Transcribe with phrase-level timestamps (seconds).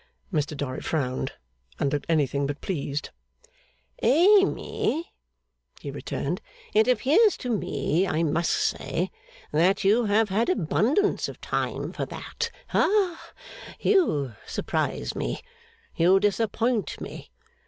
[0.33, 1.33] Mr Dorrit frowned,
[1.79, 3.11] and looked anything but pleased.
[4.01, 5.13] 'Amy,'
[5.79, 6.41] he returned,
[6.73, 9.11] 'it appears to me, I must say,
[9.51, 12.49] that you have had abundance of time for that.
[12.69, 13.31] Ha
[13.79, 15.39] you surprise me.
[15.95, 17.29] You disappoint me.